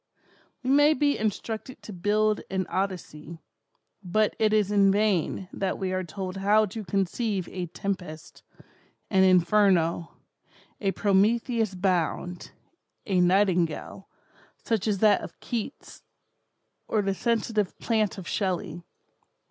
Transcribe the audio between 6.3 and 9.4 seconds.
how to conceive a 'Tempest,' an